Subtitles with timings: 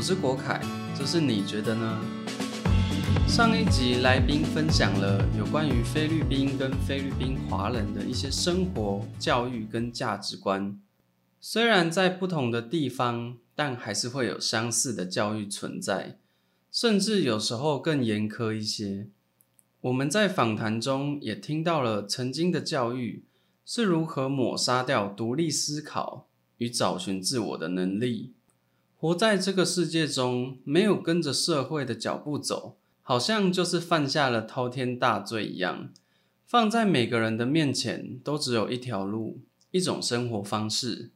[0.00, 0.58] 我是国凯，
[0.96, 2.00] 这是你觉得呢？
[3.28, 10.80] 上一集来宾分享了有关于菲律宾跟菲律宾华人的一些生活、教育跟价值观。
[11.38, 16.16] 虽然在不同的地方，但还是会有相似的教育存在，
[16.72, 19.08] 甚至有时候更严苛一些。
[19.82, 23.26] 我们在访谈中也听到了曾经的教育
[23.66, 26.26] 是如何抹杀掉独立思考
[26.56, 28.32] 与找寻自我的能力。
[29.00, 35.90] 活在这个世界中，没有跟着社会的脚步走，好像就是犯下了滔天大罪一样。
[36.46, 39.40] 放在每个人的面前，都只有一条路，
[39.70, 41.12] 一种生活方式。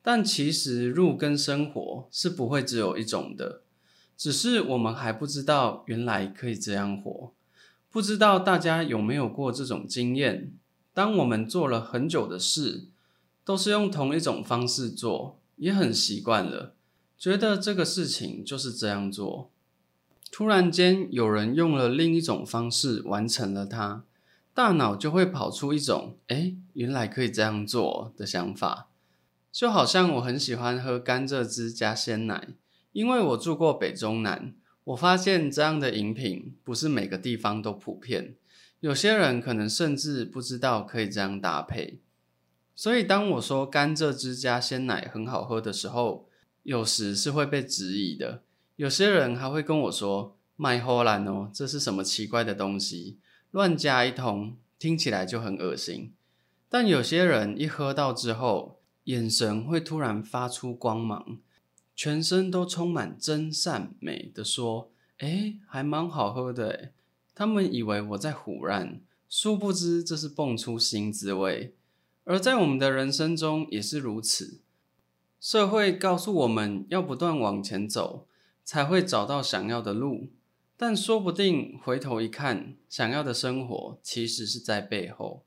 [0.00, 3.60] 但其实路跟生活是不会只有一种的，
[4.16, 7.34] 只是我们还不知道原来可以这样活。
[7.90, 10.54] 不知道大家有没有过这种经验？
[10.94, 12.88] 当我们做了很久的事，
[13.44, 16.74] 都是用同一种方式做，也很习惯了。
[17.22, 19.48] 觉得这个事情就是这样做，
[20.32, 24.02] 突然间有人用了另一种方式完成了它，
[24.52, 28.88] 大脑就会跑出一种“哎，原来可以这样做”的想法。
[29.52, 32.48] 就好像我很喜欢喝甘蔗汁加鲜奶，
[32.90, 38.34] 因为我住过北中南，我发现这样的饮品不是每个地方都普遍，
[38.80, 42.00] 有些人可能甚至不知道可以这样搭配。
[42.74, 46.26] 所以当我说甘蔗汁加鲜奶很好喝的时候，
[46.62, 48.42] 有时是会被质疑的，
[48.76, 53.18] 有些人还会跟我说“卖荷兰哦，这是什么奇怪的东西，
[53.50, 56.12] 乱加一通，听起来就很恶心。”
[56.70, 61.38] 但有些人一喝到之后，眼神会突然发出光芒，
[61.94, 66.92] 全身都充满真善美的说：“哎，还蛮好喝的。”诶
[67.34, 71.74] 他们以为我在胡乱，殊不知这是蹦出新滋味。
[72.24, 74.60] 而在我们的人生中也是如此。
[75.42, 78.28] 社会告诉我们要不断往前走，
[78.62, 80.28] 才会找到想要的路。
[80.76, 85.42] 但说不定回头一看，想要的生活其实是在背后。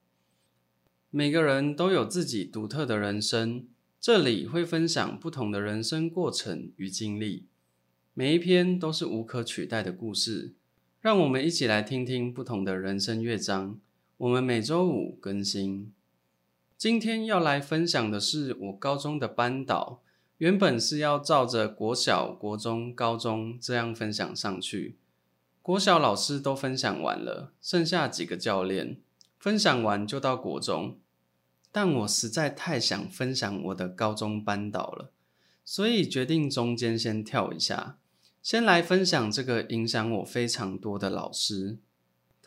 [1.10, 3.68] 每个人都有自己独特的人生，
[4.02, 7.46] 这里会分享不同的人生过程与经历，
[8.14, 10.56] 每一篇都是无可取代的故事。
[11.00, 13.80] 让我们一起来听听不同的人生乐章。
[14.18, 15.94] 我们每周五更新。
[16.78, 20.02] 今天要来分享的是我高中的班导，
[20.40, 24.98] 原本是要照着国小、国中、高中这样分享上去。
[25.62, 28.98] 国小老师都分享完了，剩下几个教练
[29.40, 31.00] 分享完就到国中，
[31.72, 35.12] 但我实在太想分享我的高中班导了，
[35.64, 37.98] 所以决定中间先跳一下，
[38.44, 41.78] 先来分享这个影响我非常多的老师。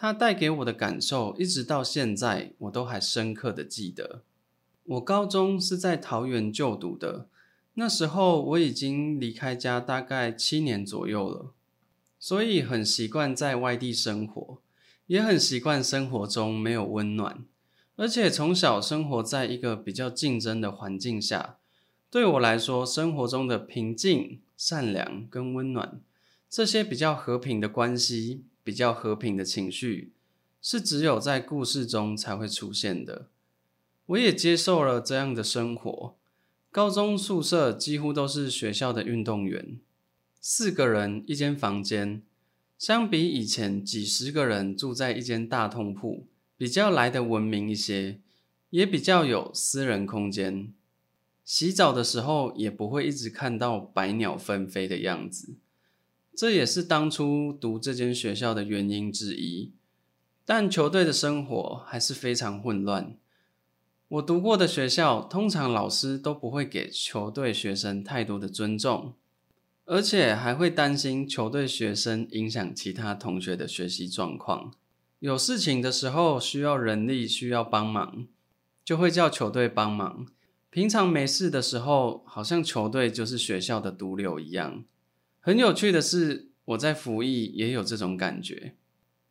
[0.01, 4.23] 他带给我的感受，一直到现在我都还深刻的记得。
[4.85, 7.27] 我高中是在桃园就读的，
[7.75, 11.53] 那时候我已经离开家大概七年左右了，
[12.21, 14.59] 所以很习惯在外地生活，
[15.09, 17.45] 也很习惯生活中没有温暖，
[17.97, 21.57] 而且从小生活在一个比较竞争的环境下，
[22.09, 26.01] 对我来说，生活中的平静、善良跟温暖，
[26.49, 28.45] 这些比较和平的关系。
[28.69, 30.13] 比较和平的情绪
[30.61, 33.31] 是只有在故事中才会出现的。
[34.05, 36.15] 我也接受了这样的生活。
[36.71, 39.81] 高中宿舍几乎都是学校的运动员，
[40.39, 42.21] 四个人一间房间，
[42.77, 46.27] 相比以前几十个人住在一间大通铺，
[46.59, 48.21] 比较来的文明一些，
[48.69, 50.75] 也比较有私人空间。
[51.43, 55.55] 洗澡的时候也不会一直看到百鸟纷飞的样子。
[56.39, 59.73] 这也是当初读这间学校的原因之一，
[60.45, 63.17] 但球队的生活还是非常混乱。
[64.07, 69.15] 我读过的学校，通常老师都不会给球队学生太多的尊重，
[69.85, 74.73] 而且还会担心球队学生影响其他同学的学习状况。
[75.19, 78.29] 有事情的时候需要人力需要帮忙，
[78.85, 80.29] 就会叫球队帮忙。
[80.71, 84.85] 平常没事的时候，好像球队就是学校的毒瘤一样。
[85.49, 88.75] 很有趣的是，我在服役也有这种感觉。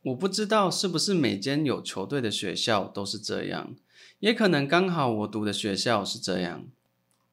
[0.02, 3.75] 我不知道是不是每间有球队的学校都是这样，
[4.18, 6.66] 也可能刚好我读的学校是这样。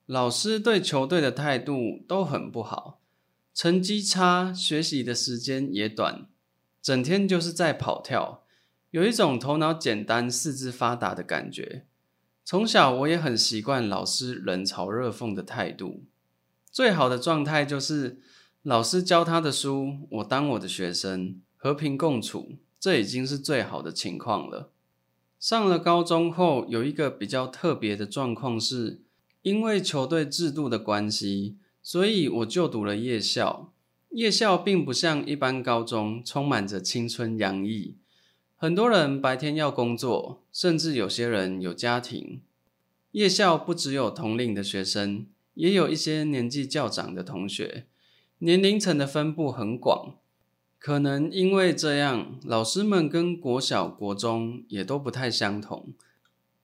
[0.04, 3.00] 老师对球队的态度都很不好，
[3.54, 6.26] 成绩差，学习的时间也短，
[6.82, 8.44] 整天就是在跑跳，
[8.90, 11.86] 有一种头脑简单、四肢发达的感觉。
[12.44, 16.04] 从小我也很习惯老师冷嘲热讽的态度，
[16.70, 18.20] 最好的状态就是。
[18.64, 24.70] 老师教他的书，我当我的学生，和平共处，这已经是最好的情况了。
[25.38, 29.02] 上了高中后，有一个比较特别的状况是，
[29.42, 33.70] 因为球队制度的关系，所以我就读了夜校。
[34.12, 37.96] 夜校并不像一般高中充满着青春洋溢，
[38.56, 42.40] 很多人白天要工作，甚至有些人有家庭。
[43.10, 47.84] 夜校不只有同龄的学生，也有一些年纪较长的同学，
[48.38, 50.16] 年龄层的分布很广。
[50.78, 55.94] 可能因为这样，老师们跟国小、国中也都不太相同，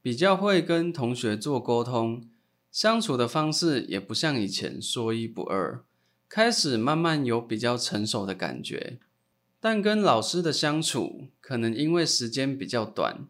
[0.02, 2.28] 比较会跟同学做沟通，
[2.70, 5.82] 相处的方式也不像以前说一不二。
[6.28, 8.98] 开始慢慢有比较成熟的感觉，
[9.58, 13.26] 但跟老师的相处可能因为时间比较短，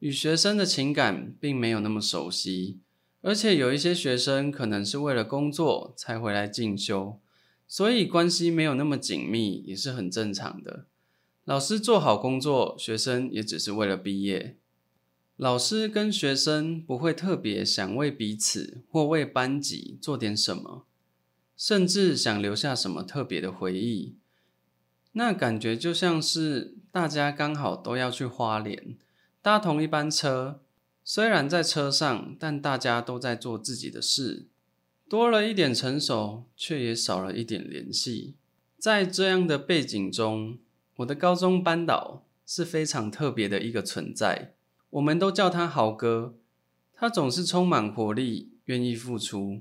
[0.00, 2.80] 与学生的情感并没有那么熟悉，
[3.20, 7.20] 而且有一些学生可能是为了工作才回来进修，
[7.72, 10.84] 所以关系没有那么紧密也是很正常的。
[11.44, 14.58] 老师做好工作，学生也只是为了毕业。
[15.36, 20.84] 老师跟学生不会特别想为彼此或为班级做点什么。
[21.56, 24.16] 甚至想留下什么特别的回忆，
[25.12, 28.98] 那感觉就像是大家刚好都要去花莲，
[29.40, 30.60] 搭同一班车，
[31.02, 34.48] 虽然在车上，但大家都在做自己的事，
[35.12, 38.32] 多了一点成熟，却也少了一点联系。
[38.78, 40.56] 在这样的背景中，
[40.96, 44.54] 我的高中班导是非常特别的一个存在，
[44.88, 46.36] 我们都叫他豪哥，
[46.94, 49.60] 他总是充满活力，愿意付出。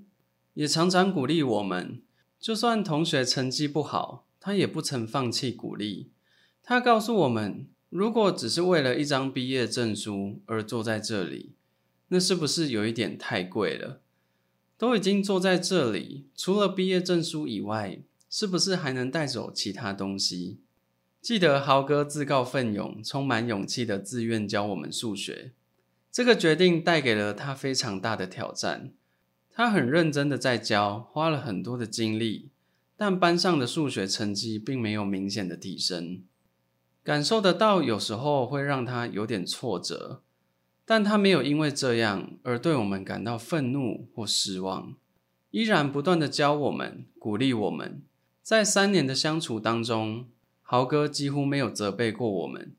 [0.53, 2.01] 也常常鼓励我们，
[2.39, 6.11] 就算同学成绩不好，他也不曾放弃鼓励。
[6.63, 11.55] 他告诉我们，如果只是为了一张毕业证书而坐在这里，
[12.07, 13.99] 那是不是有一点太贵了？
[14.81, 20.57] 都已经坐在这里，除了毕业证书以外，是不是还能带走其他东西？
[21.21, 25.51] 记得豪哥自告奋勇、充满勇气的自愿教我们数学，
[26.11, 28.91] 这个决定带给了他非常大的挑战。
[29.51, 32.49] 他很认真的在教，花了很多的精力，
[32.97, 36.23] 但班上的数学成绩并没有明显的提升，
[37.03, 40.23] 感受得到有时候会让他有点挫折，
[40.91, 44.93] 但他没有因为这样而对我们感到愤怒或失望，
[45.51, 48.01] 依然不断的教我们，鼓励我们。
[48.43, 50.27] 在三年的相处当中，
[50.61, 52.73] 豪哥几乎没有责备过我们，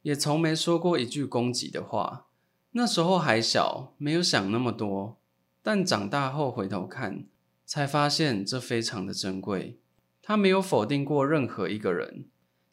[0.00, 2.24] 也从没说过一句攻击的话。
[2.70, 5.18] 那时候还小，没有想那么多。
[5.62, 7.26] 但长大后回头看，
[7.66, 9.76] 才发现这非常的珍贵。
[10.22, 12.24] 他没有否定过任何一个人。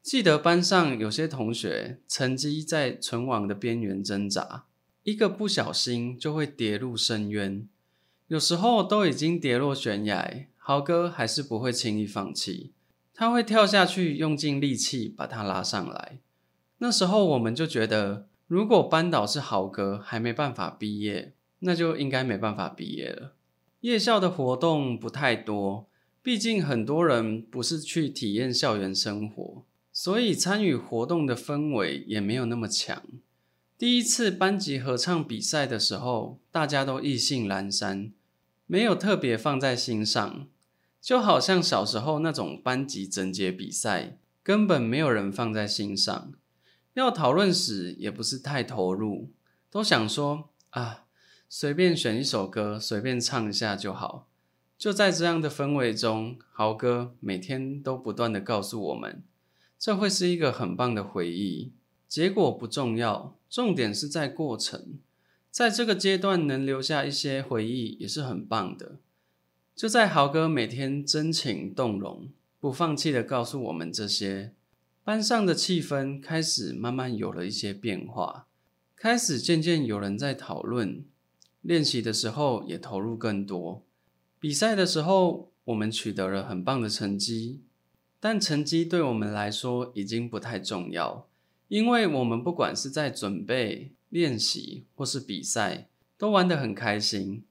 [0.02, 4.64] 记得班上有些同学成绩在存亡的边缘挣扎，
[5.06, 7.70] 一个不小心就会跌入深渊。
[8.28, 12.72] 有时候都已经跌落悬崖，豪哥还是不会轻易放弃，
[13.14, 16.18] 他会跳下去，用尽力气把他拉上来。
[16.80, 21.34] 那时候我们就觉得，如果班导是豪哥，还没办法毕业。
[21.60, 23.34] 那就应该没办法毕业了。
[23.82, 25.88] 夜校的活动不太多，
[26.22, 29.64] 毕竟很多人不是去体验校园生活，
[29.94, 33.04] 所以参与活动的氛围也没有那么强。
[33.78, 38.12] 第一次班级合唱比赛的时候，大家都意兴阑珊，
[38.66, 40.48] 没有特别放在心上，
[41.02, 46.32] 就好像小时候那种班级整洁比赛，根本没有人放在心上。
[46.94, 49.32] 要讨论时也不是太投入，
[49.70, 51.02] 都想说啊。
[51.48, 54.28] 随便选一首歌，随便唱一下就好。
[54.78, 59.24] 就在这样的氛围中，豪哥每天都不断的告诉我们，
[59.78, 61.72] 这会是一个很棒的回忆。
[62.16, 65.00] 结果不重要，重点是在过程。
[65.52, 69.00] 在这个阶段能留下一些回忆也是很棒的。
[69.76, 72.30] 就在豪哥每天真情动容、
[72.62, 74.54] 不放弃的告诉我们这些，
[75.04, 78.48] 班上的气氛开始慢慢有了一些变化，
[78.96, 81.04] 开始渐渐有人在讨论。
[81.60, 83.84] 练习的时候也投入更多，
[84.40, 87.60] 比赛的时候我们取得了很棒的成绩，
[88.22, 91.28] 但成绩对我们来说已经不太重要，
[91.68, 97.44] 因为我们不管是在准备、练习或是比赛，都玩得很开心，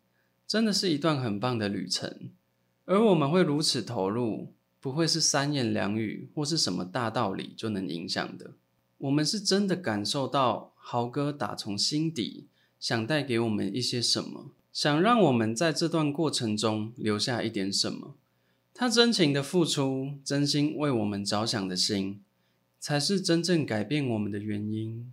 [0.47, 2.31] 真的是一段很棒的旅程。
[2.85, 8.53] 而我们会如此投入，不会是三言两语或是什么大道理就能影响的，
[8.99, 12.47] 我们是真的感受到豪哥打从心底。
[12.81, 14.51] 想带给我们一些什么？
[14.71, 18.15] 想让我们在这段过程中留下一点什么？
[18.75, 22.21] 他真情的付出，真心为我们着想的心，
[22.85, 25.11] 才是真正改变我们的原因。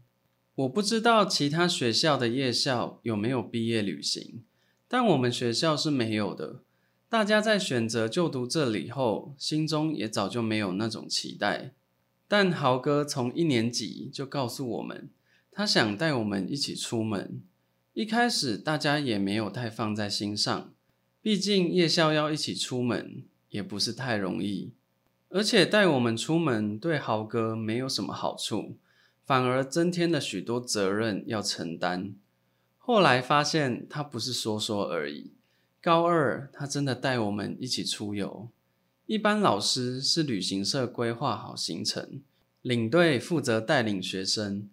[0.55, 4.43] 我不知道其他学校的夜校有没有毕业旅行，
[4.89, 6.63] 但我们学校是没有的。
[7.07, 11.71] 大家在选择就读这里后，心中也早就没有那种期待。
[12.27, 15.09] 但豪哥从一年级就告诉我们，
[15.49, 17.41] 他想带我们一起出门。
[17.93, 20.73] 一开始大家也没有太放在心上，
[21.21, 24.73] 毕竟夜校要一起出门也不是太容易，
[25.33, 28.75] 而且带我们出门对豪哥没有什么好处，
[29.25, 32.13] 反而增添了许多责任要承担。
[32.77, 35.31] 后来发现他不是说说而已，
[35.81, 38.49] 高二他真的带我们一起出游。
[39.05, 42.21] 一般老师是旅行社规划好行程，
[42.61, 44.69] 领队负责带领学生，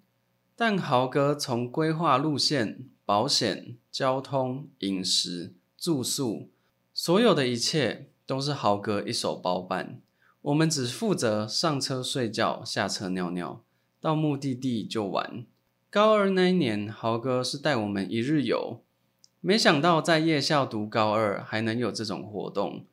[0.56, 5.54] 但豪哥从规划路线、保险、交通、饮食。
[5.80, 6.48] 住宿，
[6.92, 10.00] 所有的一切都是豪哥一手包办，
[10.42, 13.62] 我们只负责上车睡觉、下车尿尿，
[14.00, 15.44] 到目的地就玩。
[15.90, 18.82] 高二那一年，豪哥是带我们一日游，
[19.40, 22.86] 没想到在夜校读高二还能有这种活动，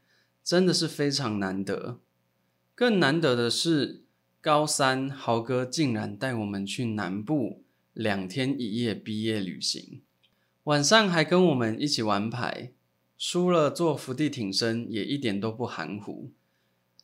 [0.44, 2.00] 真的是非常难得。
[2.74, 4.04] 更难得的是，
[4.42, 10.02] 高三豪哥竟然带我们去南部两天一夜毕业旅行。
[10.64, 12.72] 晚上还跟我们一起玩牌，
[13.18, 16.32] 输了做伏地挺身也一点都不含糊。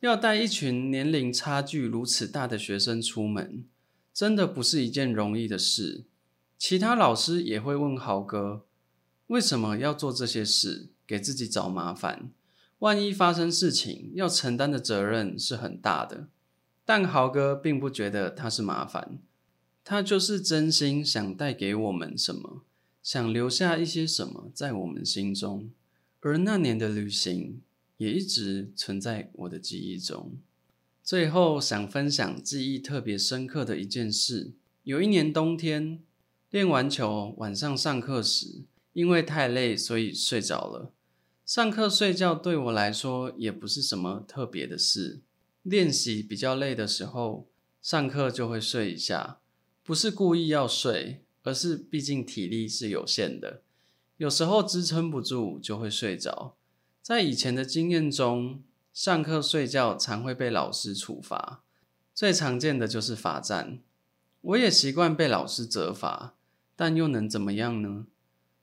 [0.02, 3.64] 要带一群年龄差距如此大的学生出门，
[4.12, 6.02] 真的不是一件容易的事。
[6.58, 8.64] 其他老师也会问豪哥，
[9.28, 12.32] 为什么要做这些事，给自己找麻烦？
[12.80, 16.26] 万一发生事情，要承担的责任是很大的。
[16.84, 19.20] 但豪哥并不觉得他是麻烦，
[19.84, 22.64] 他就是真心想带给我们什么。
[23.00, 25.70] 想留下一些什么在我们心中，
[26.18, 27.60] 而那年的旅行
[28.02, 30.36] 也一直存在我的记忆中。
[31.04, 36.00] 最后想分享记忆特别深刻的一件事：有一年冬天，
[36.50, 40.92] 练完球晚上上课时，因为太累，所以睡着了。
[41.46, 45.20] 上课睡觉对我来说也不是什么特别的事。
[45.62, 47.46] 练习比较累的时候，
[47.80, 49.38] 上课就会睡一下，
[49.84, 51.22] 不是故意要睡。
[51.44, 53.62] 而是，毕竟体力是有限的，
[54.16, 56.56] 有时候支撑不住就会睡着。
[57.02, 58.62] 在以前的经验中，
[58.94, 61.64] 上课睡觉常会被老师处罚，
[62.14, 63.80] 最常见的就是罚站。
[64.40, 66.34] 我也习惯被老师责罚，
[66.76, 68.06] 但又能怎么样呢？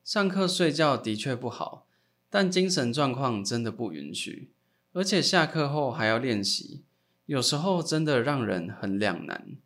[0.06, 1.86] 上课睡觉的确不好，
[2.30, 4.50] 但精神状况真的不允许，
[4.94, 6.84] 而且下课后还要练习，
[7.26, 9.58] 有时候真的让人很两难。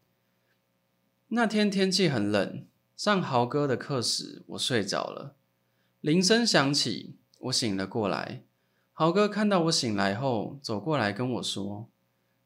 [1.28, 2.66] 那天天气很冷。
[2.96, 5.36] 上豪哥的课时，我睡着了。
[6.02, 8.44] 铃声响起，我醒了过来。
[8.96, 11.90] 豪哥看到我醒来后，走过来跟我说：“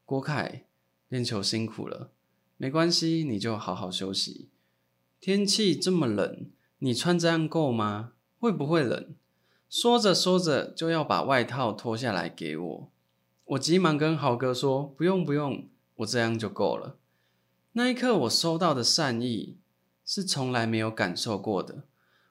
[0.05, 0.63] 郭凯，
[1.09, 2.11] 练球辛苦了，
[2.55, 4.49] 没关系，你就好好休息。
[5.19, 6.49] 天气这么冷，
[6.79, 8.13] 你穿这样够吗？
[8.39, 9.13] 会不会冷？”
[9.69, 12.91] 说着说着，就要把外套脱下来给我。
[13.45, 16.97] 我急忙跟豪哥说：“不用不用，我这样就够了。”
[17.73, 19.57] 那一刻，我收到的善意。
[20.09, 21.83] 是从来没有感受过的，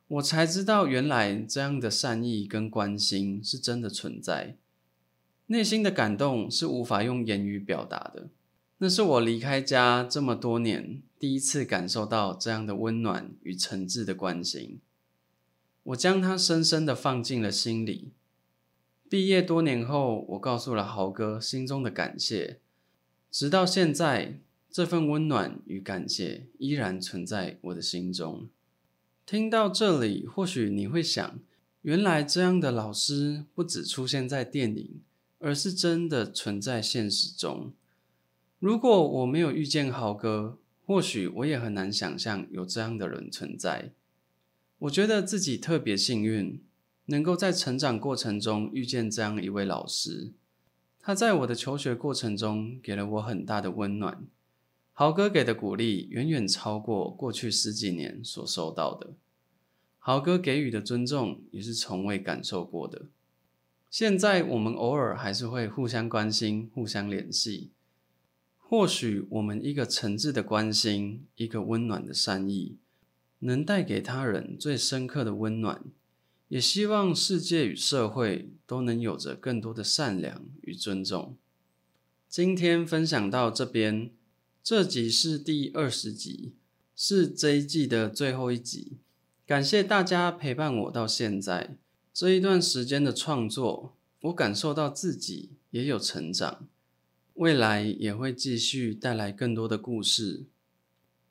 [0.09, 4.57] 我才知道原来这样的善意跟关心是真的存在，
[5.47, 8.29] 内心的感动是无法用言语表达的。
[8.79, 14.81] 那是我离开家这么多年第一次感受到这样的温暖与诚挚的关心，
[15.83, 18.13] 我将它深深的放进了心里。
[19.09, 22.61] 毕业多年后，我告诉了豪哥心中的感谢，
[23.31, 24.41] 直到现在。
[24.69, 28.51] 这份温暖与感谢依然存在我的心中。
[29.27, 31.41] 听到这里，或许你会想，
[31.83, 35.01] 原来这样的老师不只出现在电影，
[35.41, 37.73] 而是真的存在现实中。
[38.61, 43.91] 如果我没有遇见豪哥，或许我也很难想象有这样的人存在。
[44.79, 46.63] 我觉得自己特别幸运，
[47.07, 50.31] 能够在成长过程中遇见这样一位老师。
[51.01, 54.25] 他在我的求学过程中给了我很大的温暖。
[54.99, 59.11] 豪哥给的鼓励远远超过过去十几年所收到的，
[59.99, 63.03] 豪哥给予的尊重也是从未感受过的。
[63.91, 67.69] 现在我们偶尔还是会互相关心、互相联系。
[68.57, 72.79] 或许我们一个诚挚的关心，一个温暖的善意，
[73.41, 75.85] 能带给他人最深刻的温暖。
[76.49, 81.37] 也希望世界与社会都能有着更多的善良与尊重。
[82.31, 84.11] 今天分享到这边。
[84.67, 86.53] 这集是第二十集，
[86.97, 88.97] 是这一季的最后一集。
[89.47, 91.77] 感谢大家陪伴我到现在
[92.13, 96.67] 这一段时间的创作，我感受到自己也有成长，
[97.35, 100.47] 未来也会继续带来更多的故事。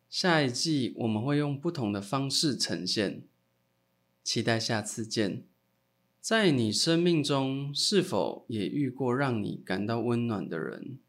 [0.09, 3.23] 下一季我们会用不同的方式呈现，
[4.23, 5.43] 期待下次见。
[6.21, 10.99] 在你生命中，是否也遇过让你感到温暖的人？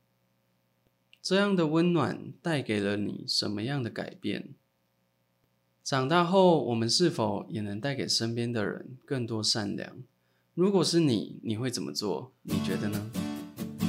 [1.29, 4.55] 这样的温暖带给了你什么样的改变？
[5.83, 9.91] 长大后，我们是否也能带给身边的人更多善良？
[10.55, 12.31] 如果是你，你会怎么做？
[12.43, 13.11] 你觉得呢？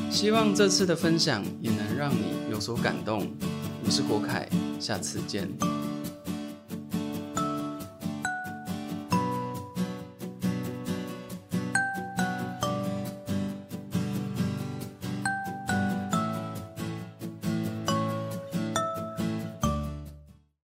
[0.10, 3.28] 希望这次的分享也能让你有所感动。
[3.86, 5.48] 我是郭凯，下次见。